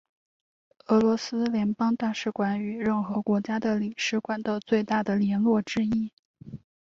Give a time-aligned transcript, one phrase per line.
[0.87, 6.11] 俄罗斯联邦大使馆与任何国家的领事馆的最大的联络之一。